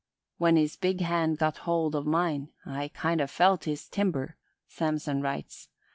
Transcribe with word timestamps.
"When 0.39 0.55
his 0.55 0.77
big 0.77 1.01
hand 1.01 1.37
got 1.37 1.57
hold 1.57 1.93
of 1.93 2.07
mine, 2.07 2.49
I 2.65 2.87
kind 2.87 3.21
of 3.21 3.29
felt 3.29 3.65
his 3.65 3.87
timber," 3.87 4.35
Samson 4.67 5.21
writes. 5.21 5.69